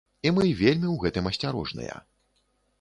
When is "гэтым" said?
1.05-1.29